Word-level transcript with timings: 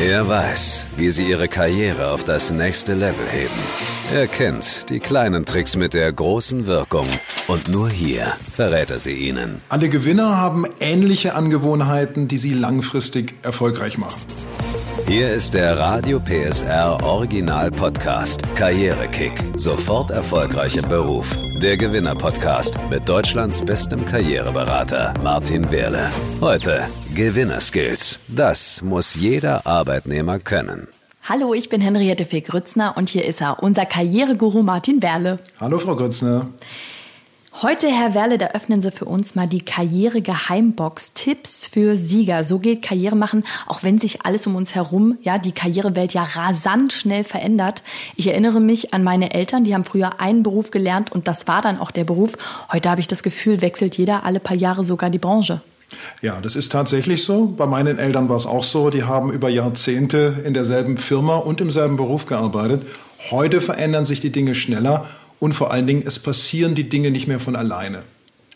Er 0.00 0.26
weiß, 0.26 0.86
wie 0.96 1.10
sie 1.10 1.24
ihre 1.24 1.46
Karriere 1.46 2.10
auf 2.10 2.24
das 2.24 2.50
nächste 2.50 2.94
Level 2.94 3.28
heben. 3.30 3.54
Er 4.12 4.26
kennt 4.26 4.90
die 4.90 4.98
kleinen 4.98 5.44
Tricks 5.44 5.76
mit 5.76 5.94
der 5.94 6.12
großen 6.12 6.66
Wirkung. 6.66 7.06
Und 7.46 7.68
nur 7.68 7.88
hier 7.90 8.32
verrät 8.56 8.90
er 8.90 8.98
sie 8.98 9.12
ihnen. 9.12 9.62
Alle 9.68 9.88
Gewinner 9.88 10.36
haben 10.36 10.66
ähnliche 10.80 11.36
Angewohnheiten, 11.36 12.26
die 12.26 12.38
sie 12.38 12.54
langfristig 12.54 13.34
erfolgreich 13.44 13.96
machen. 13.96 14.20
Hier 15.06 15.30
ist 15.32 15.52
der 15.52 15.78
Radio 15.78 16.18
PSR 16.18 16.98
Original 17.02 17.70
Podcast 17.70 18.42
Karrierekick. 18.56 19.32
Sofort 19.54 20.10
erfolgreich 20.10 20.76
im 20.76 20.88
Beruf. 20.88 21.36
Der 21.62 21.76
Gewinner 21.76 22.14
Podcast 22.14 22.78
mit 22.88 23.06
Deutschlands 23.06 23.62
bestem 23.62 24.06
Karriereberater 24.06 25.12
Martin 25.22 25.70
Wehrle. 25.70 26.10
Heute 26.40 26.84
Gewinnerskills. 27.14 28.18
Das 28.28 28.80
muss 28.80 29.14
jeder 29.14 29.66
Arbeitnehmer 29.66 30.38
können. 30.38 30.88
Hallo, 31.22 31.52
ich 31.52 31.68
bin 31.68 31.82
Henriette 31.82 32.24
Fee 32.24 32.40
Grützner 32.40 32.96
und 32.96 33.10
hier 33.10 33.24
ist 33.26 33.42
er, 33.42 33.62
unser 33.62 33.84
Karriereguru 33.86 34.62
Martin 34.62 35.02
Werle. 35.02 35.38
Hallo, 35.60 35.78
Frau 35.78 35.96
Grützner. 35.96 36.46
Heute, 37.62 37.86
Herr 37.86 38.14
Werle, 38.14 38.36
da 38.36 38.48
öffnen 38.48 38.82
Sie 38.82 38.90
für 38.90 39.04
uns 39.04 39.36
mal 39.36 39.46
die 39.46 39.60
Karriere-Geheimbox. 39.60 41.12
Tipps 41.12 41.68
für 41.68 41.96
Sieger. 41.96 42.42
So 42.42 42.58
geht 42.58 42.82
Karriere 42.82 43.14
machen, 43.14 43.44
auch 43.68 43.84
wenn 43.84 44.00
sich 44.00 44.26
alles 44.26 44.48
um 44.48 44.56
uns 44.56 44.74
herum, 44.74 45.18
ja, 45.22 45.38
die 45.38 45.52
Karrierewelt 45.52 46.14
ja 46.14 46.24
rasant 46.24 46.92
schnell 46.92 47.22
verändert. 47.22 47.84
Ich 48.16 48.26
erinnere 48.26 48.58
mich 48.58 48.92
an 48.92 49.04
meine 49.04 49.34
Eltern, 49.34 49.62
die 49.62 49.72
haben 49.72 49.84
früher 49.84 50.20
einen 50.20 50.42
Beruf 50.42 50.72
gelernt 50.72 51.12
und 51.12 51.28
das 51.28 51.46
war 51.46 51.62
dann 51.62 51.78
auch 51.78 51.92
der 51.92 52.02
Beruf. 52.02 52.32
Heute 52.72 52.90
habe 52.90 53.00
ich 53.00 53.06
das 53.06 53.22
Gefühl, 53.22 53.62
wechselt 53.62 53.96
jeder 53.96 54.24
alle 54.24 54.40
paar 54.40 54.56
Jahre 54.56 54.82
sogar 54.82 55.08
die 55.08 55.18
Branche. 55.18 55.60
Ja, 56.22 56.40
das 56.42 56.56
ist 56.56 56.72
tatsächlich 56.72 57.22
so. 57.22 57.54
Bei 57.56 57.66
meinen 57.66 58.00
Eltern 58.00 58.28
war 58.28 58.36
es 58.36 58.46
auch 58.46 58.64
so. 58.64 58.90
Die 58.90 59.04
haben 59.04 59.30
über 59.30 59.48
Jahrzehnte 59.48 60.42
in 60.44 60.54
derselben 60.54 60.98
Firma 60.98 61.36
und 61.36 61.60
im 61.60 61.70
selben 61.70 61.96
Beruf 61.96 62.26
gearbeitet. 62.26 62.82
Heute 63.30 63.60
verändern 63.60 64.04
sich 64.04 64.18
die 64.18 64.32
Dinge 64.32 64.56
schneller 64.56 65.06
und 65.40 65.52
vor 65.52 65.70
allen 65.70 65.86
Dingen, 65.86 66.02
es 66.06 66.18
passieren 66.18 66.74
die 66.74 66.88
Dinge 66.88 67.10
nicht 67.10 67.26
mehr 67.26 67.40
von 67.40 67.56
alleine. 67.56 68.02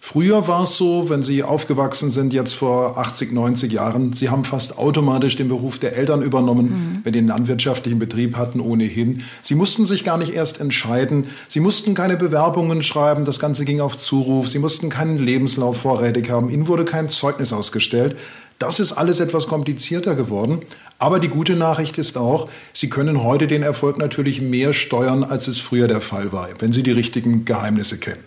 Früher 0.00 0.48
war 0.48 0.62
es 0.62 0.76
so, 0.76 1.10
wenn 1.10 1.22
Sie 1.22 1.42
aufgewachsen 1.42 2.10
sind, 2.10 2.32
jetzt 2.32 2.54
vor 2.54 2.96
80, 2.96 3.30
90 3.30 3.70
Jahren, 3.70 4.14
Sie 4.14 4.30
haben 4.30 4.46
fast 4.46 4.78
automatisch 4.78 5.36
den 5.36 5.48
Beruf 5.48 5.78
der 5.78 5.96
Eltern 5.96 6.22
übernommen, 6.22 6.66
mhm. 6.66 7.00
wenn 7.02 7.12
die 7.12 7.18
einen 7.18 7.28
landwirtschaftlichen 7.28 7.98
Betrieb 7.98 8.36
hatten, 8.36 8.60
ohnehin. 8.60 9.22
Sie 9.42 9.54
mussten 9.54 9.84
sich 9.84 10.04
gar 10.04 10.16
nicht 10.16 10.32
erst 10.32 10.60
entscheiden. 10.60 11.26
Sie 11.48 11.60
mussten 11.60 11.94
keine 11.94 12.16
Bewerbungen 12.16 12.82
schreiben, 12.82 13.26
das 13.26 13.38
Ganze 13.38 13.66
ging 13.66 13.82
auf 13.82 13.98
Zuruf. 13.98 14.48
Sie 14.48 14.58
mussten 14.58 14.88
keinen 14.88 15.18
Lebenslauf 15.18 15.76
vorrätig 15.78 16.30
haben. 16.30 16.48
Ihnen 16.48 16.68
wurde 16.68 16.86
kein 16.86 17.10
Zeugnis 17.10 17.52
ausgestellt. 17.52 18.16
Das 18.58 18.80
ist 18.80 18.92
alles 18.92 19.20
etwas 19.20 19.46
komplizierter 19.46 20.14
geworden. 20.14 20.62
Aber 20.98 21.20
die 21.20 21.28
gute 21.28 21.54
Nachricht 21.54 21.96
ist 21.98 22.16
auch, 22.16 22.48
Sie 22.72 22.88
können 22.88 23.22
heute 23.22 23.46
den 23.46 23.62
Erfolg 23.62 23.98
natürlich 23.98 24.40
mehr 24.40 24.72
steuern, 24.72 25.22
als 25.22 25.46
es 25.46 25.58
früher 25.58 25.86
der 25.86 26.00
Fall 26.00 26.32
war, 26.32 26.48
wenn 26.58 26.72
Sie 26.72 26.82
die 26.82 26.90
richtigen 26.90 27.44
Geheimnisse 27.44 27.98
kennen. 27.98 28.22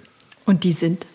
Und 0.46 0.64
die 0.64 0.72
sind? 0.72 1.06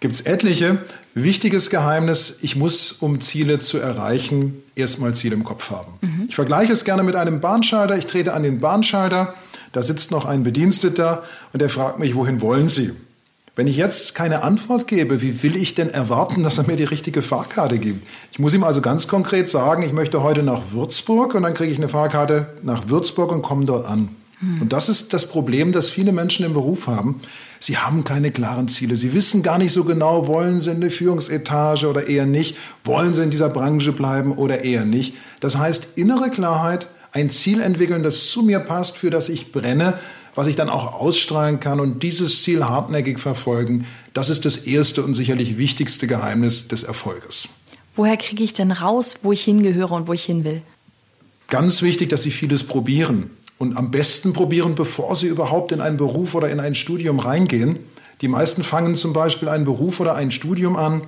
Gibt 0.00 0.14
es 0.14 0.20
etliche. 0.20 0.78
Wichtiges 1.14 1.70
Geheimnis, 1.70 2.38
ich 2.42 2.56
muss, 2.56 2.92
um 2.92 3.20
Ziele 3.22 3.58
zu 3.58 3.78
erreichen, 3.78 4.62
erstmal 4.74 5.14
Ziele 5.14 5.34
im 5.34 5.44
Kopf 5.44 5.70
haben. 5.70 5.94
Mhm. 6.02 6.26
Ich 6.28 6.34
vergleiche 6.34 6.72
es 6.72 6.84
gerne 6.84 7.02
mit 7.02 7.16
einem 7.16 7.40
Bahnschalter. 7.40 7.96
Ich 7.96 8.06
trete 8.06 8.34
an 8.34 8.42
den 8.42 8.60
Bahnschalter, 8.60 9.34
da 9.72 9.82
sitzt 9.82 10.10
noch 10.10 10.26
ein 10.26 10.42
Bediensteter 10.42 11.24
und 11.52 11.60
der 11.60 11.70
fragt 11.70 11.98
mich, 11.98 12.14
wohin 12.14 12.40
wollen 12.42 12.68
Sie? 12.68 12.92
Wenn 13.56 13.68
ich 13.68 13.78
jetzt 13.78 14.14
keine 14.14 14.42
Antwort 14.42 14.86
gebe, 14.86 15.22
wie 15.22 15.42
will 15.42 15.56
ich 15.56 15.74
denn 15.74 15.88
erwarten, 15.88 16.42
dass 16.42 16.58
er 16.58 16.66
mir 16.66 16.76
die 16.76 16.84
richtige 16.84 17.22
Fahrkarte 17.22 17.78
gibt? 17.78 18.06
Ich 18.30 18.38
muss 18.38 18.52
ihm 18.52 18.62
also 18.62 18.82
ganz 18.82 19.08
konkret 19.08 19.48
sagen, 19.48 19.82
ich 19.82 19.94
möchte 19.94 20.22
heute 20.22 20.42
nach 20.42 20.72
Würzburg 20.72 21.34
und 21.34 21.42
dann 21.42 21.54
kriege 21.54 21.72
ich 21.72 21.78
eine 21.78 21.88
Fahrkarte 21.88 22.48
nach 22.62 22.90
Würzburg 22.90 23.32
und 23.32 23.40
komme 23.40 23.64
dort 23.64 23.86
an. 23.86 24.10
Hm. 24.40 24.60
Und 24.60 24.74
das 24.74 24.90
ist 24.90 25.14
das 25.14 25.26
Problem, 25.26 25.72
das 25.72 25.88
viele 25.88 26.12
Menschen 26.12 26.44
im 26.44 26.52
Beruf 26.52 26.86
haben. 26.86 27.18
Sie 27.58 27.78
haben 27.78 28.04
keine 28.04 28.30
klaren 28.30 28.68
Ziele. 28.68 28.94
Sie 28.94 29.14
wissen 29.14 29.42
gar 29.42 29.56
nicht 29.56 29.72
so 29.72 29.84
genau, 29.84 30.26
wollen 30.26 30.60
sie 30.60 30.72
in 30.72 30.76
eine 30.76 30.90
Führungsetage 30.90 31.88
oder 31.88 32.08
eher 32.08 32.26
nicht, 32.26 32.58
wollen 32.84 33.14
sie 33.14 33.22
in 33.22 33.30
dieser 33.30 33.48
Branche 33.48 33.92
bleiben 33.92 34.32
oder 34.34 34.64
eher 34.64 34.84
nicht. 34.84 35.14
Das 35.40 35.56
heißt, 35.56 35.96
innere 35.96 36.28
Klarheit, 36.28 36.88
ein 37.12 37.30
Ziel 37.30 37.62
entwickeln, 37.62 38.02
das 38.02 38.28
zu 38.28 38.42
mir 38.42 38.58
passt, 38.58 38.98
für 38.98 39.08
das 39.08 39.30
ich 39.30 39.50
brenne, 39.50 39.94
was 40.36 40.46
ich 40.46 40.54
dann 40.54 40.68
auch 40.68 40.94
ausstrahlen 40.94 41.58
kann 41.58 41.80
und 41.80 42.02
dieses 42.04 42.42
Ziel 42.44 42.64
hartnäckig 42.64 43.18
verfolgen, 43.18 43.86
das 44.12 44.28
ist 44.28 44.44
das 44.44 44.58
erste 44.58 45.02
und 45.02 45.14
sicherlich 45.14 45.58
wichtigste 45.58 46.06
Geheimnis 46.06 46.68
des 46.68 46.84
Erfolges. 46.84 47.48
Woher 47.94 48.18
kriege 48.18 48.44
ich 48.44 48.52
denn 48.52 48.70
raus, 48.70 49.20
wo 49.22 49.32
ich 49.32 49.42
hingehöre 49.42 49.92
und 49.92 50.06
wo 50.06 50.12
ich 50.12 50.24
hin 50.24 50.44
will? 50.44 50.62
Ganz 51.48 51.80
wichtig, 51.80 52.10
dass 52.10 52.22
Sie 52.22 52.30
vieles 52.30 52.64
probieren 52.64 53.30
und 53.58 53.76
am 53.76 53.90
besten 53.90 54.34
probieren, 54.34 54.74
bevor 54.74 55.16
Sie 55.16 55.26
überhaupt 55.26 55.72
in 55.72 55.80
einen 55.80 55.96
Beruf 55.96 56.34
oder 56.34 56.50
in 56.50 56.60
ein 56.60 56.74
Studium 56.74 57.18
reingehen. 57.18 57.78
Die 58.20 58.28
meisten 58.28 58.62
fangen 58.62 58.94
zum 58.94 59.14
Beispiel 59.14 59.48
einen 59.48 59.64
Beruf 59.64 60.00
oder 60.00 60.14
ein 60.16 60.30
Studium 60.30 60.76
an, 60.76 61.02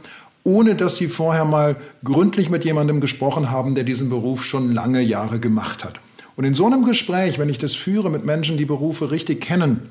ohne 0.44 0.74
dass 0.74 0.96
sie 0.96 1.08
vorher 1.08 1.44
mal 1.44 1.76
gründlich 2.04 2.48
mit 2.48 2.64
jemandem 2.64 3.02
gesprochen 3.02 3.50
haben, 3.50 3.74
der 3.74 3.84
diesen 3.84 4.08
Beruf 4.08 4.44
schon 4.44 4.72
lange 4.72 5.02
Jahre 5.02 5.38
gemacht 5.40 5.84
hat. 5.84 6.00
Und 6.38 6.44
in 6.44 6.54
so 6.54 6.66
einem 6.66 6.84
Gespräch, 6.84 7.40
wenn 7.40 7.48
ich 7.48 7.58
das 7.58 7.74
führe 7.74 8.10
mit 8.10 8.24
Menschen, 8.24 8.58
die 8.58 8.64
Berufe 8.64 9.10
richtig 9.10 9.40
kennen, 9.40 9.90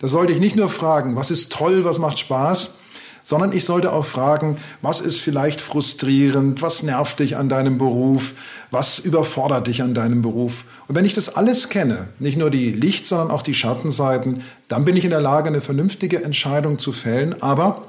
da 0.00 0.08
sollte 0.08 0.32
ich 0.32 0.40
nicht 0.40 0.56
nur 0.56 0.70
fragen, 0.70 1.16
was 1.16 1.30
ist 1.30 1.52
toll, 1.52 1.84
was 1.84 1.98
macht 1.98 2.18
Spaß, 2.18 2.76
sondern 3.22 3.52
ich 3.52 3.66
sollte 3.66 3.92
auch 3.92 4.06
fragen, 4.06 4.56
was 4.80 5.02
ist 5.02 5.20
vielleicht 5.20 5.60
frustrierend, 5.60 6.62
was 6.62 6.82
nervt 6.82 7.18
dich 7.18 7.36
an 7.36 7.50
deinem 7.50 7.76
Beruf, 7.76 8.32
was 8.70 9.00
überfordert 9.00 9.66
dich 9.66 9.82
an 9.82 9.92
deinem 9.92 10.22
Beruf. 10.22 10.64
Und 10.88 10.94
wenn 10.94 11.04
ich 11.04 11.12
das 11.12 11.36
alles 11.36 11.68
kenne, 11.68 12.08
nicht 12.18 12.38
nur 12.38 12.48
die 12.48 12.72
Licht, 12.72 13.04
sondern 13.04 13.30
auch 13.30 13.42
die 13.42 13.52
Schattenseiten, 13.52 14.40
dann 14.68 14.86
bin 14.86 14.96
ich 14.96 15.04
in 15.04 15.10
der 15.10 15.20
Lage, 15.20 15.48
eine 15.48 15.60
vernünftige 15.60 16.24
Entscheidung 16.24 16.78
zu 16.78 16.92
fällen, 16.92 17.42
aber 17.42 17.82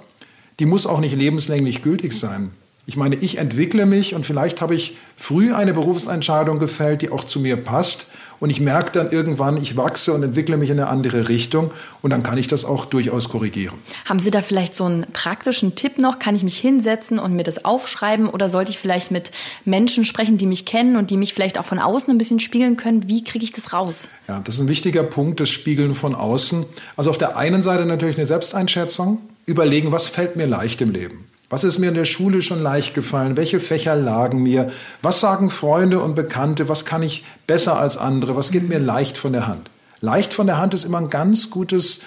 die 0.59 0.65
muss 0.65 0.85
auch 0.85 0.99
nicht 0.99 1.15
lebenslänglich 1.15 1.81
gültig 1.81 2.11
sein. 2.11 2.51
Ich 2.85 2.97
meine, 2.97 3.15
ich 3.15 3.37
entwickle 3.37 3.85
mich 3.85 4.13
und 4.13 4.25
vielleicht 4.25 4.59
habe 4.59 4.75
ich 4.75 4.97
früh 5.15 5.53
eine 5.53 5.73
Berufsentscheidung 5.73 6.59
gefällt, 6.59 7.01
die 7.01 7.11
auch 7.11 7.23
zu 7.23 7.39
mir 7.39 7.55
passt. 7.55 8.07
Und 8.41 8.49
ich 8.49 8.59
merke 8.59 8.91
dann 8.91 9.09
irgendwann, 9.09 9.55
ich 9.55 9.77
wachse 9.77 10.11
und 10.11 10.21
entwickle 10.21 10.57
mich 10.57 10.69
in 10.69 10.77
eine 10.77 10.89
andere 10.89 11.29
Richtung. 11.29 11.71
Und 12.01 12.09
dann 12.09 12.23
kann 12.23 12.37
ich 12.37 12.49
das 12.49 12.65
auch 12.65 12.83
durchaus 12.83 13.29
korrigieren. 13.29 13.75
Haben 14.03 14.19
Sie 14.19 14.31
da 14.31 14.41
vielleicht 14.41 14.75
so 14.75 14.83
einen 14.83 15.05
praktischen 15.13 15.75
Tipp 15.75 15.97
noch? 15.97 16.19
Kann 16.19 16.35
ich 16.35 16.43
mich 16.43 16.57
hinsetzen 16.57 17.19
und 17.19 17.33
mir 17.33 17.43
das 17.43 17.63
aufschreiben? 17.63 18.27
Oder 18.27 18.49
sollte 18.49 18.71
ich 18.71 18.79
vielleicht 18.79 19.11
mit 19.11 19.31
Menschen 19.63 20.03
sprechen, 20.03 20.37
die 20.37 20.45
mich 20.45 20.65
kennen 20.65 20.97
und 20.97 21.09
die 21.09 21.15
mich 21.15 21.33
vielleicht 21.33 21.57
auch 21.57 21.63
von 21.63 21.79
außen 21.79 22.11
ein 22.11 22.17
bisschen 22.17 22.41
spiegeln 22.41 22.75
können? 22.75 23.07
Wie 23.07 23.23
kriege 23.23 23.45
ich 23.45 23.53
das 23.53 23.71
raus? 23.71 24.09
Ja, 24.27 24.41
das 24.43 24.55
ist 24.55 24.61
ein 24.61 24.67
wichtiger 24.67 25.03
Punkt, 25.03 25.39
das 25.39 25.47
Spiegeln 25.47 25.95
von 25.95 26.13
außen. 26.13 26.65
Also 26.97 27.11
auf 27.11 27.17
der 27.17 27.37
einen 27.37 27.63
Seite 27.63 27.85
natürlich 27.85 28.17
eine 28.17 28.25
Selbsteinschätzung. 28.25 29.19
Überlegen, 29.45 29.93
was 29.93 30.07
fällt 30.07 30.35
mir 30.35 30.47
leicht 30.47 30.81
im 30.81 30.91
Leben? 30.91 31.29
Was 31.53 31.63
ist 31.63 31.77
mir 31.77 31.89
in 31.89 31.93
der 31.93 32.05
Schule 32.05 32.41
schon 32.41 32.63
leicht 32.63 32.95
gefallen? 32.95 33.37
Welche 33.37 33.59
Fächer 33.59 33.95
lagen 33.95 34.41
mir? 34.41 34.71
Was 35.03 35.19
sagen 35.19 35.51
Freunde 35.51 35.99
und 35.99 36.15
Bekannte? 36.15 36.67
Was 36.67 36.83
kann 36.83 37.03
ich 37.03 37.23
besser 37.45 37.77
als 37.77 37.95
andere? 37.95 38.35
Was 38.35 38.49
geht 38.49 38.67
mir 38.67 38.79
leicht 38.79 39.19
von 39.19 39.33
der 39.33 39.45
Hand? 39.45 39.69
Leicht 40.01 40.33
von 40.33 40.47
der 40.47 40.57
Hand 40.57 40.73
ist 40.73 40.83
immer 40.83 40.97
ein 40.97 41.11
ganz 41.11 41.51
gutes 41.51 42.01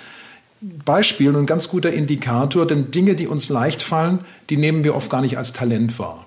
Beispiel 0.61 1.29
und 1.29 1.37
ein 1.37 1.47
ganz 1.47 1.69
guter 1.69 1.93
Indikator, 1.93 2.67
denn 2.67 2.91
Dinge, 2.91 3.15
die 3.15 3.29
uns 3.29 3.49
leicht 3.49 3.83
fallen, 3.83 4.19
die 4.51 4.57
nehmen 4.57 4.83
wir 4.83 4.97
oft 4.97 5.11
gar 5.11 5.21
nicht 5.21 5.39
als 5.39 5.53
Talent 5.53 5.97
wahr. 6.01 6.27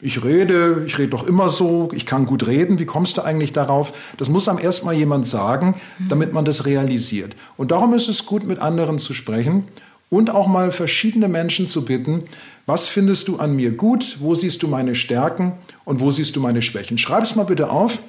Ich 0.00 0.24
rede, 0.24 0.82
ich 0.86 0.98
rede 0.98 1.10
doch 1.10 1.24
immer 1.24 1.50
so, 1.50 1.90
ich 1.94 2.04
kann 2.04 2.26
gut 2.26 2.48
reden, 2.48 2.80
wie 2.80 2.84
kommst 2.84 3.16
du 3.16 3.22
eigentlich 3.22 3.52
darauf? 3.52 3.92
Das 4.16 4.28
muss 4.28 4.48
am 4.48 4.58
ersten 4.58 4.86
Mal 4.86 4.96
jemand 4.96 5.28
sagen, 5.28 5.76
damit 6.08 6.32
man 6.32 6.44
das 6.44 6.66
realisiert. 6.66 7.36
Und 7.56 7.70
darum 7.70 7.94
ist 7.94 8.08
es 8.08 8.26
gut, 8.26 8.44
mit 8.44 8.58
anderen 8.58 8.98
zu 8.98 9.14
sprechen 9.14 9.68
und 10.08 10.30
auch 10.30 10.46
mal 10.46 10.72
verschiedene 10.72 11.28
Menschen 11.28 11.68
zu 11.68 11.84
bitten, 11.84 12.24
was 12.66 12.88
findest 12.88 13.28
du 13.28 13.36
an 13.36 13.54
mir 13.54 13.70
gut? 13.70 14.18
Wo 14.20 14.34
siehst 14.34 14.62
du 14.62 14.68
meine 14.68 14.94
Stärken 14.94 15.52
und 15.84 16.00
wo 16.00 16.10
siehst 16.10 16.34
du 16.34 16.40
meine 16.40 16.62
Schwächen? 16.62 16.98
Schreib 16.98 17.22
es 17.22 17.36
mal 17.36 17.44
bitte 17.44 17.70
auf. 17.70 18.00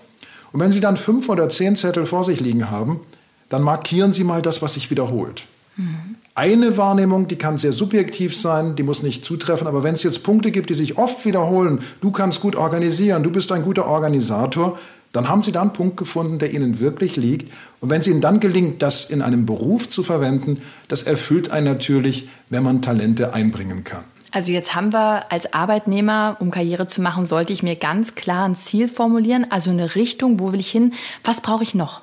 Und 0.52 0.59
wenn 0.59 0.72
Sie 0.72 0.79
dann 0.79 0.97
fünf 0.97 1.29
oder 1.29 1.47
zehn 1.49 1.76
Zettel 1.76 2.05
vor 2.05 2.23
sich 2.23 2.40
liegen 2.40 2.72
haben, 2.72 3.02
dann 3.49 3.61
markieren 3.61 4.14
Sie 4.14 4.23
mal 4.23 4.41
das, 4.41 4.61
was 4.61 4.73
sich 4.73 4.90
wiederholt. 4.90 5.46
Mhm. 5.76 6.16
Eine 6.34 6.78
Wahrnehmung, 6.78 7.28
die 7.28 7.35
kann 7.35 7.58
sehr 7.58 7.72
subjektiv 7.72 8.35
sein, 8.35 8.76
die 8.76 8.84
muss 8.84 9.03
nicht 9.03 9.26
zutreffen, 9.26 9.67
aber 9.67 9.84
wenn 9.84 9.96
es 9.96 10.03
jetzt 10.03 10.23
Punkte 10.23 10.52
gibt, 10.52 10.70
die 10.70 10.76
sich 10.76 10.97
oft 10.97 11.26
wiederholen, 11.26 11.81
du 12.02 12.11
kannst 12.11 12.41
gut 12.41 12.55
organisieren, 12.55 13.23
du 13.23 13.31
bist 13.31 13.52
ein 13.52 13.64
guter 13.64 13.87
Organisator, 13.87 14.78
dann 15.14 15.29
haben 15.29 15.41
Sie 15.41 15.52
da 15.52 15.61
einen 15.61 15.73
Punkt 15.73 15.97
gefunden, 15.97 16.37
der 16.37 16.53
Ihnen 16.53 16.79
wirklich 16.79 17.16
liegt. 17.16 17.52
Und 17.79 17.90
wenn 17.90 18.02
es 18.02 18.08
Ihnen 18.08 18.22
dann 18.22 18.40
gelingt, 18.40 18.81
das 18.81 19.09
in 19.09 19.22
einem 19.22 19.46
Beruf 19.46 19.90
zu 19.90 20.03
verwenden, 20.03 20.61
das 20.87 21.03
erfüllt 21.03 21.52
einen 21.52 21.66
natürlich, 21.66 22.28
wenn 22.49 22.64
man 22.64 22.81
Talente 22.81 23.34
einbringen 23.34 23.84
kann. 23.84 24.03
Also 24.32 24.52
jetzt 24.52 24.76
haben 24.76 24.91
wir 24.91 25.32
als 25.32 25.53
Arbeitnehmer, 25.53 26.38
um 26.40 26.52
Karriere 26.52 26.88
zu 26.88 27.02
machen, 27.02 27.26
sollte 27.26 27.53
ich 27.53 27.64
mir 27.64 27.76
ganz 27.76 28.16
klar 28.16 28.47
ein 28.47 28.56
Ziel 28.56 28.88
formulieren, 28.88 29.47
also 29.50 29.72
eine 29.72 29.96
Richtung, 29.96 30.40
wo 30.40 30.52
will 30.52 30.59
ich 30.59 30.70
hin, 30.70 30.94
was 31.24 31.41
brauche 31.41 31.64
ich 31.64 31.76
noch? 31.76 32.02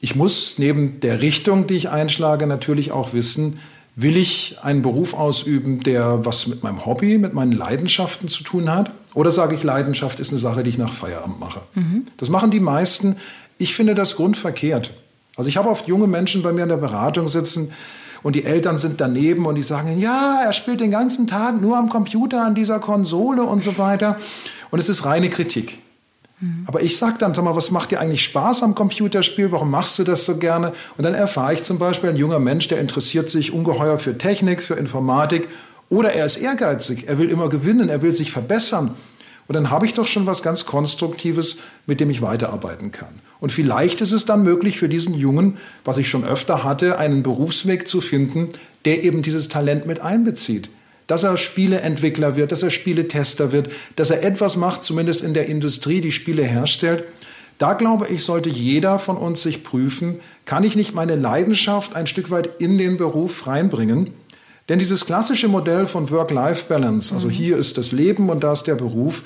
Ich 0.00 0.14
muss 0.14 0.58
neben 0.58 1.00
der 1.00 1.22
Richtung, 1.22 1.66
die 1.66 1.74
ich 1.74 1.88
einschlage, 1.88 2.46
natürlich 2.46 2.92
auch 2.92 3.14
wissen, 3.14 3.58
will 3.96 4.16
ich 4.16 4.58
einen 4.62 4.82
Beruf 4.82 5.12
ausüben, 5.14 5.82
der 5.82 6.24
was 6.24 6.46
mit 6.46 6.62
meinem 6.62 6.86
Hobby, 6.86 7.18
mit 7.18 7.34
meinen 7.34 7.50
Leidenschaften 7.50 8.28
zu 8.28 8.44
tun 8.44 8.70
hat? 8.70 8.92
Oder 9.14 9.32
sage 9.32 9.56
ich, 9.56 9.64
Leidenschaft 9.64 10.20
ist 10.20 10.30
eine 10.30 10.38
Sache, 10.38 10.62
die 10.62 10.70
ich 10.70 10.78
nach 10.78 10.92
Feierabend 10.92 11.40
mache. 11.40 11.62
Mhm. 11.74 12.06
Das 12.16 12.30
machen 12.30 12.52
die 12.52 12.60
meisten. 12.60 13.16
Ich 13.56 13.74
finde 13.74 13.96
das 13.96 14.14
grundverkehrt. 14.14 14.92
Also 15.34 15.48
ich 15.48 15.56
habe 15.56 15.68
oft 15.68 15.88
junge 15.88 16.06
Menschen 16.06 16.42
bei 16.42 16.52
mir 16.52 16.62
in 16.62 16.68
der 16.68 16.76
Beratung 16.76 17.26
sitzen 17.26 17.72
und 18.22 18.36
die 18.36 18.44
Eltern 18.44 18.78
sind 18.78 19.00
daneben 19.00 19.46
und 19.46 19.54
die 19.54 19.62
sagen, 19.62 19.98
ja, 19.98 20.40
er 20.44 20.52
spielt 20.52 20.80
den 20.80 20.90
ganzen 20.90 21.26
Tag 21.26 21.60
nur 21.60 21.76
am 21.76 21.88
Computer, 21.88 22.44
an 22.44 22.54
dieser 22.54 22.80
Konsole 22.80 23.42
und 23.42 23.62
so 23.62 23.78
weiter. 23.78 24.16
Und 24.70 24.78
es 24.78 24.88
ist 24.88 25.04
reine 25.04 25.30
Kritik. 25.30 25.78
Mhm. 26.40 26.64
Aber 26.66 26.82
ich 26.82 26.96
sage 26.96 27.16
dann, 27.18 27.34
sag 27.34 27.44
mal, 27.44 27.56
was 27.56 27.70
macht 27.70 27.90
dir 27.90 28.00
eigentlich 28.00 28.24
Spaß 28.24 28.62
am 28.62 28.74
Computerspiel? 28.74 29.52
Warum 29.52 29.70
machst 29.70 29.98
du 29.98 30.04
das 30.04 30.24
so 30.24 30.36
gerne? 30.36 30.72
Und 30.96 31.04
dann 31.04 31.14
erfahre 31.14 31.54
ich 31.54 31.62
zum 31.62 31.78
Beispiel, 31.78 32.10
ein 32.10 32.16
junger 32.16 32.38
Mensch, 32.38 32.68
der 32.68 32.80
interessiert 32.80 33.30
sich 33.30 33.52
ungeheuer 33.52 33.98
für 33.98 34.18
Technik, 34.18 34.62
für 34.62 34.74
Informatik 34.74 35.48
oder 35.90 36.12
er 36.12 36.26
ist 36.26 36.36
ehrgeizig, 36.36 37.08
er 37.08 37.18
will 37.18 37.30
immer 37.30 37.48
gewinnen, 37.48 37.88
er 37.88 38.02
will 38.02 38.12
sich 38.12 38.30
verbessern. 38.30 38.94
Und 39.46 39.54
dann 39.54 39.70
habe 39.70 39.86
ich 39.86 39.94
doch 39.94 40.06
schon 40.06 40.26
was 40.26 40.42
ganz 40.42 40.66
Konstruktives, 40.66 41.56
mit 41.86 42.00
dem 42.00 42.10
ich 42.10 42.20
weiterarbeiten 42.20 42.92
kann. 42.92 43.20
Und 43.40 43.52
vielleicht 43.52 44.00
ist 44.00 44.12
es 44.12 44.24
dann 44.24 44.42
möglich 44.42 44.78
für 44.78 44.88
diesen 44.88 45.14
Jungen, 45.14 45.58
was 45.84 45.98
ich 45.98 46.08
schon 46.08 46.24
öfter 46.24 46.64
hatte, 46.64 46.98
einen 46.98 47.22
Berufsweg 47.22 47.86
zu 47.86 48.00
finden, 48.00 48.48
der 48.84 49.04
eben 49.04 49.22
dieses 49.22 49.48
Talent 49.48 49.86
mit 49.86 50.00
einbezieht. 50.00 50.70
Dass 51.06 51.22
er 51.22 51.36
Spieleentwickler 51.36 52.36
wird, 52.36 52.52
dass 52.52 52.62
er 52.62 52.70
Spieletester 52.70 53.52
wird, 53.52 53.70
dass 53.96 54.10
er 54.10 54.22
etwas 54.22 54.56
macht, 54.56 54.84
zumindest 54.84 55.22
in 55.22 55.34
der 55.34 55.46
Industrie, 55.46 56.00
die 56.00 56.12
Spiele 56.12 56.42
herstellt. 56.42 57.04
Da 57.58 57.72
glaube 57.72 58.08
ich, 58.08 58.24
sollte 58.24 58.50
jeder 58.50 58.98
von 58.98 59.16
uns 59.16 59.42
sich 59.42 59.62
prüfen, 59.62 60.20
kann 60.44 60.64
ich 60.64 60.76
nicht 60.76 60.94
meine 60.94 61.16
Leidenschaft 61.16 61.96
ein 61.96 62.06
Stück 62.06 62.30
weit 62.30 62.50
in 62.60 62.78
den 62.78 62.98
Beruf 62.98 63.46
reinbringen? 63.46 64.12
Denn 64.68 64.78
dieses 64.78 65.06
klassische 65.06 65.48
Modell 65.48 65.86
von 65.86 66.10
Work-Life-Balance, 66.10 67.14
also 67.14 67.28
mhm. 67.28 67.32
hier 67.32 67.56
ist 67.56 67.78
das 67.78 67.90
Leben 67.90 68.28
und 68.28 68.44
da 68.44 68.52
ist 68.52 68.64
der 68.64 68.74
Beruf, 68.74 69.22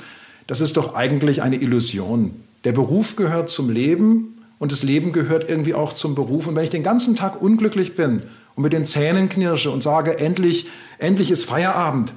das 0.46 0.60
ist 0.60 0.76
doch 0.76 0.94
eigentlich 0.94 1.42
eine 1.42 1.56
Illusion. 1.56 2.32
Der 2.64 2.72
Beruf 2.72 3.16
gehört 3.16 3.50
zum 3.50 3.70
Leben 3.70 4.36
und 4.58 4.70
das 4.70 4.82
Leben 4.82 5.12
gehört 5.12 5.48
irgendwie 5.48 5.74
auch 5.74 5.92
zum 5.92 6.14
Beruf. 6.14 6.46
Und 6.46 6.54
wenn 6.54 6.64
ich 6.64 6.70
den 6.70 6.84
ganzen 6.84 7.16
Tag 7.16 7.42
unglücklich 7.42 7.96
bin 7.96 8.22
und 8.54 8.62
mit 8.62 8.72
den 8.72 8.86
Zähnen 8.86 9.28
knirsche 9.28 9.70
und 9.70 9.82
sage, 9.82 10.18
endlich, 10.18 10.66
endlich 10.98 11.30
ist 11.30 11.44
Feierabend, 11.44 12.12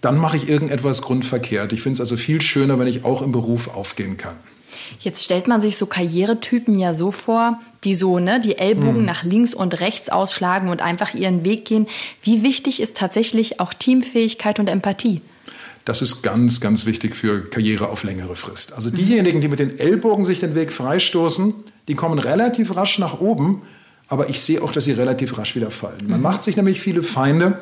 dann 0.00 0.18
mache 0.18 0.36
ich 0.36 0.48
irgendetwas 0.48 1.02
grundverkehrt. 1.02 1.72
Ich 1.72 1.82
finde 1.82 1.94
es 1.94 2.00
also 2.00 2.16
viel 2.16 2.42
schöner, 2.42 2.78
wenn 2.78 2.88
ich 2.88 3.04
auch 3.04 3.22
im 3.22 3.32
Beruf 3.32 3.74
aufgehen 3.74 4.16
kann. 4.16 4.34
Jetzt 5.00 5.24
stellt 5.24 5.46
man 5.46 5.60
sich 5.60 5.76
so 5.76 5.86
Karrieretypen 5.86 6.78
ja 6.78 6.92
so 6.92 7.10
vor, 7.10 7.60
die 7.84 7.94
so 7.94 8.18
ne, 8.18 8.40
die 8.40 8.58
Ellbogen 8.58 9.00
mhm. 9.00 9.04
nach 9.04 9.22
links 9.22 9.54
und 9.54 9.80
rechts 9.80 10.08
ausschlagen 10.08 10.68
und 10.68 10.82
einfach 10.82 11.14
ihren 11.14 11.44
Weg 11.44 11.64
gehen. 11.64 11.86
Wie 12.22 12.42
wichtig 12.42 12.80
ist 12.80 12.96
tatsächlich 12.96 13.60
auch 13.60 13.72
Teamfähigkeit 13.72 14.58
und 14.58 14.68
Empathie? 14.68 15.22
Das 15.84 16.00
ist 16.00 16.22
ganz, 16.22 16.60
ganz 16.60 16.86
wichtig 16.86 17.14
für 17.14 17.42
Karriere 17.42 17.90
auf 17.90 18.04
längere 18.04 18.36
Frist. 18.36 18.72
Also 18.72 18.90
diejenigen, 18.90 19.40
die 19.40 19.48
mit 19.48 19.58
den 19.58 19.78
Ellbogen 19.78 20.24
sich 20.24 20.40
den 20.40 20.54
Weg 20.54 20.72
freistoßen, 20.72 21.54
die 21.88 21.94
kommen 21.94 22.18
relativ 22.18 22.74
rasch 22.74 22.98
nach 22.98 23.20
oben, 23.20 23.62
aber 24.08 24.30
ich 24.30 24.40
sehe 24.40 24.62
auch, 24.62 24.72
dass 24.72 24.84
sie 24.84 24.92
relativ 24.92 25.36
rasch 25.36 25.56
wieder 25.56 25.70
fallen. 25.70 26.06
Man 26.08 26.18
mhm. 26.18 26.22
macht 26.22 26.44
sich 26.44 26.56
nämlich 26.56 26.80
viele 26.80 27.02
Feinde 27.02 27.60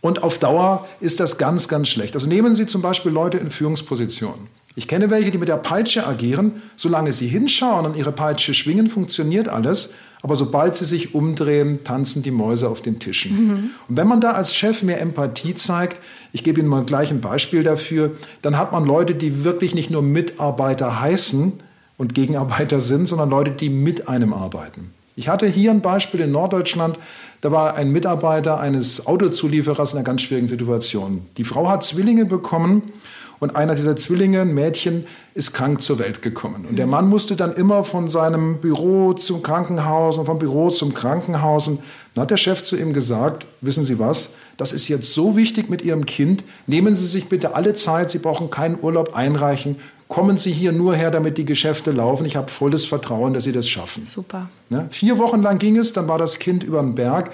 und 0.00 0.22
auf 0.22 0.38
Dauer 0.38 0.86
ist 1.00 1.20
das 1.20 1.38
ganz, 1.38 1.68
ganz 1.68 1.88
schlecht. 1.88 2.14
Also 2.14 2.28
nehmen 2.28 2.54
Sie 2.54 2.66
zum 2.66 2.82
Beispiel 2.82 3.10
Leute 3.10 3.38
in 3.38 3.50
Führungspositionen. 3.50 4.48
Ich 4.76 4.86
kenne 4.86 5.08
welche, 5.08 5.30
die 5.30 5.38
mit 5.38 5.48
der 5.48 5.56
Peitsche 5.56 6.06
agieren. 6.06 6.60
Solange 6.76 7.12
sie 7.12 7.28
hinschauen 7.28 7.86
und 7.86 7.96
ihre 7.96 8.12
Peitsche 8.12 8.52
schwingen, 8.54 8.90
funktioniert 8.90 9.48
alles. 9.48 9.94
Aber 10.24 10.36
sobald 10.36 10.74
sie 10.74 10.86
sich 10.86 11.14
umdrehen, 11.14 11.84
tanzen 11.84 12.22
die 12.22 12.30
Mäuse 12.30 12.70
auf 12.70 12.80
den 12.80 12.98
Tischen. 12.98 13.46
Mhm. 13.46 13.70
Und 13.90 13.96
wenn 13.98 14.08
man 14.08 14.22
da 14.22 14.32
als 14.32 14.54
Chef 14.54 14.82
mehr 14.82 14.98
Empathie 15.02 15.54
zeigt, 15.54 16.00
ich 16.32 16.42
gebe 16.42 16.60
Ihnen 16.60 16.68
mal 16.70 16.82
gleich 16.82 17.10
ein 17.10 17.20
Beispiel 17.20 17.62
dafür, 17.62 18.12
dann 18.40 18.56
hat 18.56 18.72
man 18.72 18.86
Leute, 18.86 19.14
die 19.14 19.44
wirklich 19.44 19.74
nicht 19.74 19.90
nur 19.90 20.00
Mitarbeiter 20.00 20.98
heißen 20.98 21.52
und 21.98 22.14
Gegenarbeiter 22.14 22.80
sind, 22.80 23.06
sondern 23.06 23.28
Leute, 23.28 23.50
die 23.50 23.68
mit 23.68 24.08
einem 24.08 24.32
arbeiten. 24.32 24.94
Ich 25.14 25.28
hatte 25.28 25.46
hier 25.46 25.70
ein 25.70 25.82
Beispiel 25.82 26.20
in 26.20 26.32
Norddeutschland, 26.32 26.98
da 27.42 27.52
war 27.52 27.76
ein 27.76 27.92
Mitarbeiter 27.92 28.58
eines 28.58 29.06
Autozulieferers 29.06 29.92
in 29.92 29.98
einer 29.98 30.06
ganz 30.06 30.22
schwierigen 30.22 30.48
Situation. 30.48 31.20
Die 31.36 31.44
Frau 31.44 31.68
hat 31.68 31.84
Zwillinge 31.84 32.24
bekommen 32.24 32.94
und 33.44 33.56
einer 33.56 33.74
dieser 33.74 33.94
Zwillinge, 33.94 34.40
ein 34.40 34.54
Mädchen, 34.54 35.06
ist 35.34 35.52
krank 35.52 35.82
zur 35.82 35.98
Welt 35.98 36.22
gekommen. 36.22 36.64
Und 36.66 36.76
der 36.76 36.86
Mann 36.86 37.10
musste 37.10 37.36
dann 37.36 37.52
immer 37.52 37.84
von 37.84 38.08
seinem 38.08 38.58
Büro 38.58 39.12
zum 39.12 39.42
Krankenhaus 39.42 40.16
und 40.16 40.24
vom 40.24 40.38
Büro 40.38 40.70
zum 40.70 40.94
Krankenhaus. 40.94 41.68
Und 41.68 41.80
dann 42.14 42.22
hat 42.22 42.30
der 42.30 42.38
Chef 42.38 42.62
zu 42.62 42.74
ihm 42.74 42.94
gesagt, 42.94 43.46
wissen 43.60 43.84
Sie 43.84 43.98
was, 43.98 44.30
das 44.56 44.72
ist 44.72 44.88
jetzt 44.88 45.12
so 45.12 45.36
wichtig 45.36 45.68
mit 45.68 45.84
Ihrem 45.84 46.06
Kind, 46.06 46.42
nehmen 46.66 46.96
Sie 46.96 47.06
sich 47.06 47.28
bitte 47.28 47.54
alle 47.54 47.74
Zeit, 47.74 48.10
Sie 48.10 48.18
brauchen 48.18 48.48
keinen 48.48 48.82
Urlaub 48.82 49.14
einreichen, 49.14 49.76
kommen 50.08 50.38
Sie 50.38 50.50
hier 50.50 50.72
nur 50.72 50.94
her, 50.94 51.10
damit 51.10 51.36
die 51.36 51.44
Geschäfte 51.44 51.90
laufen. 51.90 52.24
Ich 52.24 52.36
habe 52.36 52.50
volles 52.50 52.86
Vertrauen, 52.86 53.34
dass 53.34 53.44
Sie 53.44 53.52
das 53.52 53.68
schaffen. 53.68 54.06
Super. 54.06 54.48
Ne? 54.70 54.88
Vier 54.90 55.18
Wochen 55.18 55.42
lang 55.42 55.58
ging 55.58 55.76
es, 55.76 55.92
dann 55.92 56.08
war 56.08 56.16
das 56.16 56.38
Kind 56.38 56.62
über 56.62 56.80
den 56.80 56.94
Berg. 56.94 57.30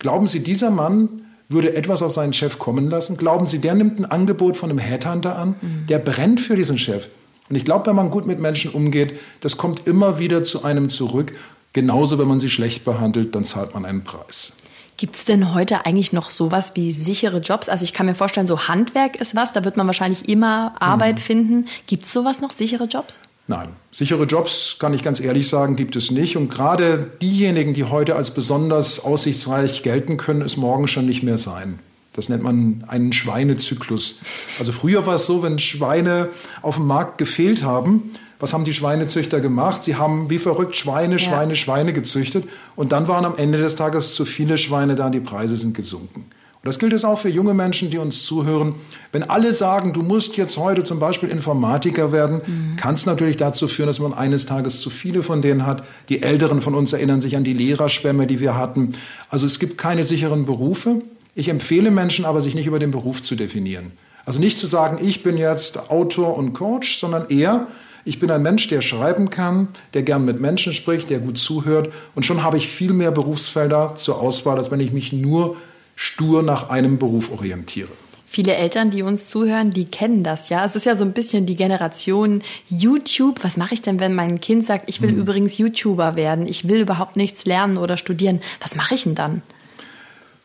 Glauben 0.00 0.26
Sie, 0.26 0.42
dieser 0.42 0.72
Mann 0.72 1.20
würde 1.52 1.74
etwas 1.74 2.02
auf 2.02 2.12
seinen 2.12 2.32
Chef 2.32 2.58
kommen 2.58 2.90
lassen? 2.90 3.16
Glauben 3.16 3.46
Sie, 3.46 3.58
der 3.58 3.74
nimmt 3.74 3.98
ein 3.98 4.04
Angebot 4.04 4.56
von 4.56 4.70
einem 4.70 4.78
Headhunter 4.78 5.38
an? 5.38 5.56
Mhm. 5.60 5.86
Der 5.88 5.98
brennt 5.98 6.40
für 6.40 6.56
diesen 6.56 6.78
Chef. 6.78 7.08
Und 7.48 7.56
ich 7.56 7.64
glaube, 7.64 7.86
wenn 7.86 7.96
man 7.96 8.10
gut 8.10 8.26
mit 8.26 8.38
Menschen 8.38 8.70
umgeht, 8.70 9.18
das 9.40 9.56
kommt 9.56 9.86
immer 9.86 10.18
wieder 10.18 10.42
zu 10.42 10.64
einem 10.64 10.88
zurück. 10.88 11.34
Genauso, 11.72 12.18
wenn 12.18 12.28
man 12.28 12.40
sie 12.40 12.48
schlecht 12.48 12.84
behandelt, 12.84 13.34
dann 13.34 13.44
zahlt 13.44 13.74
man 13.74 13.84
einen 13.84 14.04
Preis. 14.04 14.52
Gibt 14.96 15.16
es 15.16 15.24
denn 15.24 15.54
heute 15.54 15.84
eigentlich 15.84 16.12
noch 16.12 16.30
sowas 16.30 16.72
wie 16.76 16.92
sichere 16.92 17.38
Jobs? 17.38 17.68
Also 17.68 17.84
ich 17.84 17.92
kann 17.92 18.06
mir 18.06 18.14
vorstellen, 18.14 18.46
so 18.46 18.68
Handwerk 18.68 19.16
ist 19.16 19.34
was, 19.34 19.52
da 19.52 19.64
wird 19.64 19.76
man 19.76 19.86
wahrscheinlich 19.86 20.28
immer 20.28 20.74
Arbeit 20.78 21.16
mhm. 21.16 21.22
finden. 21.22 21.66
Gibt 21.86 22.04
es 22.04 22.12
sowas 22.12 22.40
noch, 22.40 22.52
sichere 22.52 22.84
Jobs? 22.84 23.18
Nein, 23.48 23.68
sichere 23.90 24.24
Jobs, 24.24 24.76
kann 24.78 24.94
ich 24.94 25.02
ganz 25.02 25.20
ehrlich 25.20 25.48
sagen, 25.48 25.76
gibt 25.76 25.96
es 25.96 26.10
nicht. 26.10 26.36
Und 26.36 26.48
gerade 26.48 27.10
diejenigen, 27.20 27.74
die 27.74 27.84
heute 27.84 28.16
als 28.16 28.32
besonders 28.32 29.00
aussichtsreich 29.00 29.82
gelten, 29.82 30.16
können 30.16 30.42
es 30.42 30.56
morgen 30.56 30.86
schon 30.88 31.06
nicht 31.06 31.22
mehr 31.22 31.38
sein. 31.38 31.78
Das 32.12 32.28
nennt 32.28 32.42
man 32.42 32.84
einen 32.88 33.12
Schweinezyklus. 33.12 34.20
Also 34.58 34.70
früher 34.70 35.06
war 35.06 35.14
es 35.14 35.26
so, 35.26 35.42
wenn 35.42 35.58
Schweine 35.58 36.28
auf 36.60 36.76
dem 36.76 36.86
Markt 36.86 37.18
gefehlt 37.18 37.62
haben, 37.62 38.12
was 38.38 38.52
haben 38.52 38.64
die 38.64 38.74
Schweinezüchter 38.74 39.40
gemacht? 39.40 39.84
Sie 39.84 39.94
haben 39.94 40.28
wie 40.28 40.38
verrückt 40.38 40.74
Schweine, 40.74 41.20
Schweine, 41.20 41.52
ja. 41.52 41.56
Schweine 41.56 41.92
gezüchtet. 41.92 42.48
Und 42.74 42.90
dann 42.90 43.06
waren 43.06 43.24
am 43.24 43.36
Ende 43.36 43.58
des 43.58 43.76
Tages 43.76 44.16
zu 44.16 44.24
viele 44.24 44.58
Schweine 44.58 44.96
da 44.96 45.06
und 45.06 45.12
die 45.12 45.20
Preise 45.20 45.56
sind 45.56 45.76
gesunken. 45.76 46.26
Und 46.62 46.68
das 46.68 46.78
gilt 46.78 46.92
es 46.92 47.04
auch 47.04 47.18
für 47.18 47.28
junge 47.28 47.54
Menschen, 47.54 47.90
die 47.90 47.98
uns 47.98 48.22
zuhören. 48.22 48.76
Wenn 49.10 49.24
alle 49.24 49.52
sagen, 49.52 49.92
du 49.92 50.00
musst 50.00 50.36
jetzt 50.36 50.56
heute 50.58 50.84
zum 50.84 51.00
Beispiel 51.00 51.28
Informatiker 51.28 52.12
werden, 52.12 52.40
mhm. 52.46 52.76
kann 52.76 52.94
es 52.94 53.04
natürlich 53.04 53.36
dazu 53.36 53.66
führen, 53.66 53.88
dass 53.88 53.98
man 53.98 54.14
eines 54.14 54.46
Tages 54.46 54.80
zu 54.80 54.88
viele 54.88 55.24
von 55.24 55.42
denen 55.42 55.66
hat. 55.66 55.82
Die 56.08 56.22
Älteren 56.22 56.62
von 56.62 56.76
uns 56.76 56.92
erinnern 56.92 57.20
sich 57.20 57.34
an 57.34 57.42
die 57.42 57.52
Lehrerschwämme, 57.52 58.28
die 58.28 58.38
wir 58.38 58.56
hatten. 58.56 58.92
Also 59.28 59.44
es 59.44 59.58
gibt 59.58 59.76
keine 59.76 60.04
sicheren 60.04 60.46
Berufe. 60.46 61.02
Ich 61.34 61.48
empfehle 61.48 61.90
Menschen 61.90 62.24
aber, 62.24 62.40
sich 62.40 62.54
nicht 62.54 62.68
über 62.68 62.78
den 62.78 62.92
Beruf 62.92 63.24
zu 63.24 63.34
definieren. 63.34 63.90
Also 64.24 64.38
nicht 64.38 64.56
zu 64.56 64.68
sagen, 64.68 65.04
ich 65.04 65.24
bin 65.24 65.36
jetzt 65.36 65.90
Autor 65.90 66.36
und 66.36 66.52
Coach, 66.52 67.00
sondern 67.00 67.28
eher, 67.28 67.66
ich 68.04 68.20
bin 68.20 68.30
ein 68.30 68.42
Mensch, 68.42 68.68
der 68.68 68.82
schreiben 68.82 69.30
kann, 69.30 69.66
der 69.94 70.04
gern 70.04 70.24
mit 70.24 70.40
Menschen 70.40 70.74
spricht, 70.74 71.10
der 71.10 71.18
gut 71.18 71.38
zuhört. 71.38 71.92
Und 72.14 72.24
schon 72.24 72.44
habe 72.44 72.56
ich 72.56 72.68
viel 72.68 72.92
mehr 72.92 73.10
Berufsfelder 73.10 73.96
zur 73.96 74.20
Auswahl, 74.20 74.58
als 74.58 74.70
wenn 74.70 74.78
ich 74.78 74.92
mich 74.92 75.12
nur 75.12 75.56
stur 75.96 76.42
nach 76.42 76.70
einem 76.70 76.98
Beruf 76.98 77.30
orientiere. 77.30 77.90
Viele 78.26 78.54
Eltern, 78.54 78.90
die 78.90 79.02
uns 79.02 79.28
zuhören, 79.28 79.72
die 79.72 79.84
kennen 79.84 80.24
das 80.24 80.48
ja. 80.48 80.64
Es 80.64 80.74
ist 80.74 80.86
ja 80.86 80.96
so 80.96 81.04
ein 81.04 81.12
bisschen 81.12 81.44
die 81.44 81.54
Generation 81.54 82.42
YouTube. 82.70 83.44
Was 83.44 83.58
mache 83.58 83.74
ich 83.74 83.82
denn, 83.82 84.00
wenn 84.00 84.14
mein 84.14 84.40
Kind 84.40 84.64
sagt, 84.64 84.88
ich 84.88 85.02
will 85.02 85.10
hm. 85.10 85.18
übrigens 85.18 85.58
YouTuber 85.58 86.16
werden, 86.16 86.46
ich 86.46 86.66
will 86.66 86.80
überhaupt 86.80 87.16
nichts 87.16 87.44
lernen 87.44 87.76
oder 87.76 87.98
studieren? 87.98 88.40
Was 88.60 88.74
mache 88.74 88.94
ich 88.94 89.02
denn 89.02 89.14
dann? 89.14 89.42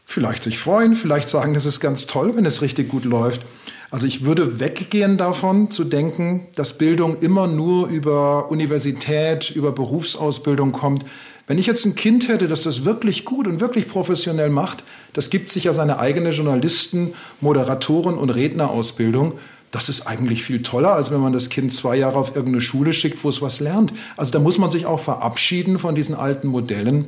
Vielleicht 0.04 0.44
sich 0.44 0.58
freuen, 0.58 0.96
vielleicht 0.96 1.30
sagen, 1.30 1.54
das 1.54 1.66
ist 1.66 1.80
ganz 1.80 2.08
toll, 2.08 2.36
wenn 2.36 2.46
es 2.46 2.62
richtig 2.62 2.90
gut 2.90 3.06
läuft. 3.06 3.44
Also 3.90 4.06
ich 4.06 4.26
würde 4.26 4.60
weggehen 4.60 5.18
davon 5.18 5.72
zu 5.72 5.86
denken, 5.86 6.48
dass 6.56 6.78
Bildung 6.78 7.18
immer 7.20 7.48
nur 7.48 7.88
über 7.88 8.52
Universität, 8.52 9.50
über 9.50 9.72
Berufsausbildung 9.72 10.74
kommt. 10.74 11.06
Wenn 11.48 11.58
ich 11.58 11.66
jetzt 11.66 11.86
ein 11.86 11.96
Kind 11.96 12.28
hätte, 12.28 12.50
das 12.50 12.64
das 12.64 12.84
wirklich 12.84 13.24
gut 13.24 13.48
und 13.48 13.62
wirklich 13.62 13.88
professionell 13.88 14.50
macht, 14.50 14.84
das 15.14 15.30
gibt 15.30 15.48
sich 15.48 15.64
ja 15.64 15.72
seine 15.72 15.98
eigene 15.98 16.32
Journalisten, 16.32 17.14
Moderatoren 17.40 18.18
und 18.18 18.32
Rednerausbildung. 18.32 19.34
Das 19.72 19.88
ist 19.88 20.08
eigentlich 20.08 20.44
viel 20.44 20.62
toller, 20.62 20.92
als 20.92 21.10
wenn 21.10 21.22
man 21.22 21.32
das 21.32 21.48
Kind 21.48 21.72
zwei 21.72 21.96
Jahre 21.96 22.18
auf 22.18 22.36
irgendeine 22.36 22.60
Schule 22.60 22.92
schickt, 22.92 23.24
wo 23.24 23.30
es 23.30 23.42
was 23.42 23.62
lernt. 23.62 23.94
Also 24.18 24.34
da 24.34 24.40
muss 24.40 24.58
man 24.58 24.72
sich 24.72 24.86
auch 24.86 25.00
verabschieden 25.00 25.80
von 25.80 25.96
diesen 25.96 26.16
alten 26.16 26.50
Modellen. 26.50 27.06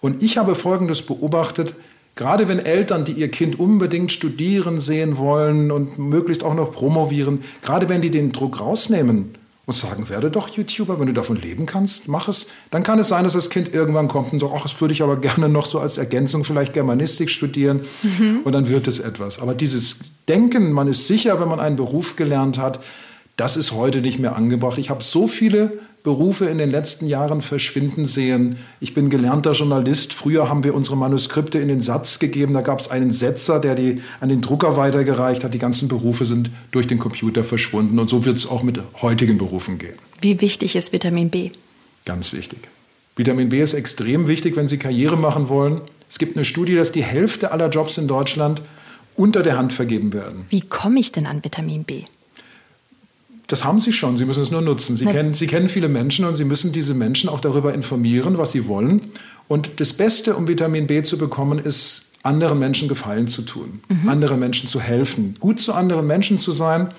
Und 0.00 0.22
ich 0.22 0.38
habe 0.38 0.54
Folgendes 0.54 1.02
beobachtet. 1.02 1.74
Gerade 2.14 2.48
wenn 2.48 2.58
Eltern, 2.60 3.04
die 3.04 3.12
ihr 3.12 3.30
Kind 3.30 3.58
unbedingt 3.58 4.10
studieren 4.10 4.80
sehen 4.80 5.18
wollen 5.18 5.70
und 5.70 5.98
möglichst 5.98 6.44
auch 6.44 6.54
noch 6.54 6.72
promovieren, 6.72 7.42
gerade 7.60 7.90
wenn 7.90 8.00
die 8.00 8.10
den 8.10 8.32
Druck 8.32 8.60
rausnehmen 8.60 9.34
und 9.64 9.74
sagen, 9.74 10.08
werde 10.08 10.30
doch 10.30 10.48
YouTuber, 10.48 10.98
wenn 10.98 11.06
du 11.06 11.12
davon 11.12 11.36
leben 11.36 11.66
kannst, 11.66 12.08
mach 12.08 12.28
es. 12.28 12.48
Dann 12.70 12.82
kann 12.82 12.98
es 12.98 13.08
sein, 13.08 13.24
dass 13.24 13.34
das 13.34 13.48
Kind 13.48 13.72
irgendwann 13.72 14.08
kommt 14.08 14.32
und 14.32 14.40
sagt, 14.40 14.52
ach, 14.56 14.62
das 14.62 14.80
würde 14.80 14.92
ich 14.92 15.02
aber 15.02 15.16
gerne 15.20 15.48
noch 15.48 15.66
so 15.66 15.78
als 15.78 15.98
Ergänzung 15.98 16.44
vielleicht 16.44 16.72
Germanistik 16.72 17.30
studieren 17.30 17.82
mhm. 18.02 18.40
und 18.44 18.52
dann 18.52 18.68
wird 18.68 18.88
es 18.88 18.98
etwas. 18.98 19.38
Aber 19.38 19.54
dieses 19.54 19.98
Denken, 20.28 20.72
man 20.72 20.88
ist 20.88 21.06
sicher, 21.06 21.40
wenn 21.40 21.48
man 21.48 21.60
einen 21.60 21.76
Beruf 21.76 22.16
gelernt 22.16 22.58
hat, 22.58 22.80
das 23.36 23.56
ist 23.56 23.72
heute 23.72 24.00
nicht 24.00 24.18
mehr 24.18 24.36
angebracht. 24.36 24.78
Ich 24.78 24.90
habe 24.90 25.02
so 25.02 25.26
viele 25.26 25.78
Berufe 26.02 26.46
in 26.46 26.58
den 26.58 26.70
letzten 26.70 27.06
Jahren 27.06 27.42
verschwinden 27.42 28.06
sehen. 28.06 28.56
Ich 28.80 28.92
bin 28.92 29.08
gelernter 29.08 29.52
Journalist. 29.52 30.12
Früher 30.12 30.48
haben 30.48 30.64
wir 30.64 30.74
unsere 30.74 30.96
Manuskripte 30.96 31.58
in 31.58 31.68
den 31.68 31.80
Satz 31.80 32.18
gegeben. 32.18 32.54
Da 32.54 32.60
gab 32.60 32.80
es 32.80 32.90
einen 32.90 33.12
Setzer, 33.12 33.60
der 33.60 33.76
die 33.76 34.02
an 34.20 34.28
den 34.28 34.40
Drucker 34.40 34.76
weitergereicht 34.76 35.44
hat. 35.44 35.54
Die 35.54 35.58
ganzen 35.58 35.86
Berufe 35.86 36.24
sind 36.24 36.50
durch 36.72 36.88
den 36.88 36.98
Computer 36.98 37.44
verschwunden. 37.44 38.00
Und 38.00 38.10
so 38.10 38.24
wird 38.24 38.36
es 38.36 38.48
auch 38.48 38.64
mit 38.64 38.80
heutigen 39.00 39.38
Berufen 39.38 39.78
gehen. 39.78 39.94
Wie 40.20 40.40
wichtig 40.40 40.74
ist 40.74 40.92
Vitamin 40.92 41.30
B? 41.30 41.50
Ganz 42.04 42.32
wichtig. 42.32 42.58
Vitamin 43.14 43.50
B 43.50 43.60
ist 43.60 43.74
extrem 43.74 44.26
wichtig, 44.26 44.56
wenn 44.56 44.66
Sie 44.66 44.78
Karriere 44.78 45.16
machen 45.16 45.48
wollen. 45.48 45.82
Es 46.08 46.18
gibt 46.18 46.36
eine 46.36 46.44
Studie, 46.44 46.74
dass 46.74 46.90
die 46.90 47.04
Hälfte 47.04 47.52
aller 47.52 47.68
Jobs 47.68 47.96
in 47.96 48.08
Deutschland 48.08 48.60
unter 49.16 49.42
der 49.42 49.56
Hand 49.56 49.72
vergeben 49.72 50.12
werden. 50.12 50.46
Wie 50.48 50.62
komme 50.62 50.98
ich 50.98 51.12
denn 51.12 51.26
an 51.26 51.44
Vitamin 51.44 51.84
B? 51.84 52.04
Das 53.52 53.66
haben 53.66 53.80
Sie 53.80 53.92
schon, 53.92 54.16
Sie 54.16 54.24
müssen 54.24 54.42
es 54.42 54.50
nur 54.50 54.62
nutzen. 54.62 54.96
Sie, 54.96 55.04
kennen, 55.04 55.34
Sie 55.34 55.46
kennen 55.46 55.68
viele 55.68 55.90
Menschen 55.90 56.24
und 56.24 56.36
Sie 56.36 56.46
müssen 56.46 56.72
diese 56.72 56.94
Menschen 56.94 57.28
auch 57.28 57.38
darüber 57.38 57.74
informieren, 57.74 58.38
was 58.38 58.52
sie 58.52 58.66
wollen. 58.66 59.02
Und 59.46 59.78
das 59.78 59.92
Beste, 59.92 60.36
um 60.36 60.48
Vitamin 60.48 60.86
B 60.86 61.02
zu 61.02 61.18
bekommen, 61.18 61.58
ist, 61.58 62.06
anderen 62.22 62.58
Menschen 62.58 62.88
Gefallen 62.88 63.26
zu 63.26 63.42
tun, 63.42 63.80
mhm. 63.90 64.08
anderen 64.08 64.40
Menschen 64.40 64.70
zu 64.70 64.80
helfen, 64.80 65.34
gut 65.38 65.60
zu 65.60 65.74
anderen 65.74 66.06
Menschen 66.06 66.38
zu 66.38 66.50
sein 66.50 66.92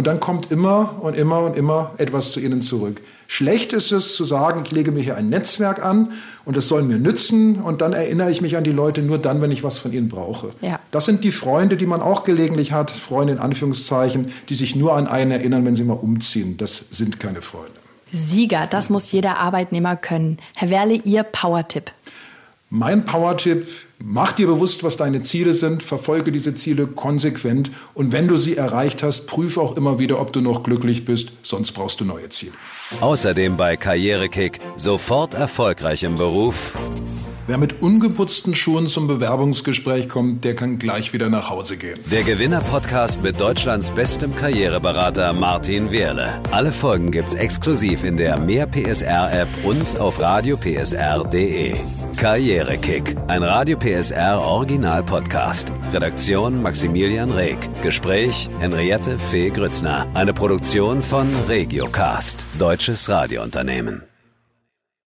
und 0.00 0.06
dann 0.06 0.18
kommt 0.18 0.50
immer 0.50 0.96
und 1.02 1.14
immer 1.14 1.40
und 1.40 1.58
immer 1.58 1.90
etwas 1.98 2.32
zu 2.32 2.40
ihnen 2.40 2.62
zurück. 2.62 3.02
Schlecht 3.26 3.74
ist 3.74 3.92
es 3.92 4.14
zu 4.14 4.24
sagen, 4.24 4.62
ich 4.64 4.72
lege 4.72 4.92
mir 4.92 5.02
hier 5.02 5.14
ein 5.14 5.28
Netzwerk 5.28 5.84
an 5.84 6.12
und 6.46 6.56
es 6.56 6.68
soll 6.68 6.84
mir 6.84 6.96
nützen 6.96 7.56
und 7.56 7.82
dann 7.82 7.92
erinnere 7.92 8.30
ich 8.30 8.40
mich 8.40 8.56
an 8.56 8.64
die 8.64 8.72
Leute 8.72 9.02
nur 9.02 9.18
dann, 9.18 9.42
wenn 9.42 9.50
ich 9.50 9.62
was 9.62 9.78
von 9.78 9.92
ihnen 9.92 10.08
brauche. 10.08 10.52
Ja. 10.62 10.80
Das 10.90 11.04
sind 11.04 11.22
die 11.22 11.30
Freunde, 11.30 11.76
die 11.76 11.84
man 11.84 12.00
auch 12.00 12.24
gelegentlich 12.24 12.72
hat, 12.72 12.90
Freunde 12.90 13.34
in 13.34 13.38
Anführungszeichen, 13.38 14.32
die 14.48 14.54
sich 14.54 14.74
nur 14.74 14.96
an 14.96 15.06
einen 15.06 15.32
erinnern, 15.32 15.66
wenn 15.66 15.76
sie 15.76 15.84
mal 15.84 15.92
umziehen. 15.92 16.56
Das 16.56 16.78
sind 16.78 17.20
keine 17.20 17.42
Freunde. 17.42 17.72
Sieger, 18.10 18.66
das 18.66 18.88
muss 18.88 19.12
jeder 19.12 19.36
Arbeitnehmer 19.36 19.96
können. 19.96 20.38
Herr 20.54 20.70
Werle, 20.70 20.94
Ihr 20.94 21.24
Power-Tipp. 21.24 21.92
Mein 22.72 23.04
Power-Tipp, 23.04 23.66
mach 23.98 24.30
dir 24.30 24.46
bewusst, 24.46 24.84
was 24.84 24.96
deine 24.96 25.22
Ziele 25.22 25.54
sind, 25.54 25.82
verfolge 25.82 26.30
diese 26.30 26.54
Ziele 26.54 26.86
konsequent 26.86 27.72
und 27.94 28.12
wenn 28.12 28.28
du 28.28 28.36
sie 28.36 28.56
erreicht 28.56 29.02
hast, 29.02 29.26
prüfe 29.26 29.60
auch 29.60 29.76
immer 29.76 29.98
wieder, 29.98 30.20
ob 30.20 30.32
du 30.32 30.40
noch 30.40 30.62
glücklich 30.62 31.04
bist, 31.04 31.32
sonst 31.42 31.72
brauchst 31.72 32.00
du 32.00 32.04
neue 32.04 32.28
Ziele. 32.28 32.52
Außerdem 33.00 33.56
bei 33.56 33.76
Karrierekick 33.76 34.60
sofort 34.76 35.34
erfolgreich 35.34 36.04
im 36.04 36.14
Beruf. 36.14 36.72
Wer 37.48 37.58
mit 37.58 37.82
ungeputzten 37.82 38.54
Schuhen 38.54 38.86
zum 38.86 39.08
Bewerbungsgespräch 39.08 40.08
kommt, 40.08 40.44
der 40.44 40.54
kann 40.54 40.78
gleich 40.78 41.12
wieder 41.12 41.28
nach 41.28 41.50
Hause 41.50 41.76
gehen. 41.76 41.98
Der 42.12 42.22
Gewinner-Podcast 42.22 43.24
mit 43.24 43.40
Deutschlands 43.40 43.90
bestem 43.90 44.36
Karriereberater 44.36 45.32
Martin 45.32 45.90
Wehrle. 45.90 46.40
Alle 46.52 46.70
Folgen 46.70 47.10
gibt's 47.10 47.34
exklusiv 47.34 48.04
in 48.04 48.16
der 48.16 48.38
Mehr 48.38 48.68
PSR-App 48.68 49.48
und 49.64 49.98
auf 49.98 50.20
radiopsr.de. 50.20 51.74
Karrierekick, 52.16 53.16
ein 53.28 53.42
Radio 53.42 53.78
PSR 53.78 54.40
Original 54.40 55.02
Podcast. 55.02 55.72
Redaktion 55.92 56.62
Maximilian 56.62 57.30
Reg. 57.30 57.58
Gespräch 57.82 58.48
Henriette 58.58 59.18
Fee 59.18 59.50
Grützner. 59.50 60.06
Eine 60.14 60.34
Produktion 60.34 61.02
von 61.02 61.28
Regiocast, 61.48 62.44
deutsches 62.58 63.08
Radiounternehmen. 63.08 64.09